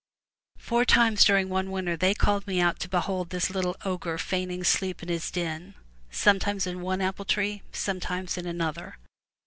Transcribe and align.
Four 0.57 0.83
times 0.83 1.23
during 1.23 1.47
one 1.47 1.69
winter 1.69 1.95
they 1.95 2.15
called 2.15 2.47
me 2.47 2.59
out 2.59 2.79
to 2.79 2.89
behold 2.89 3.29
this 3.29 3.51
little 3.51 3.75
ogre 3.85 4.17
feigning 4.17 4.63
sleep 4.63 5.03
in 5.03 5.09
his 5.09 5.29
den, 5.29 5.75
sometimes 6.09 6.65
in 6.65 6.81
one 6.81 7.01
apple 7.01 7.23
tree, 7.25 7.61
sometimes 7.71 8.35
in 8.35 8.47
another. 8.47 8.97